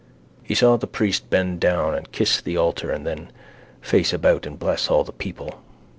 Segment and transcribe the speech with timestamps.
[0.41, 3.31] He saw the priest bend down and kiss the altar and then
[3.81, 5.61] face about and bless all the people.